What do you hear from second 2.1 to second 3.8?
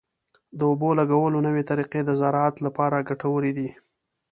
زراعت لپاره ګټورې دي.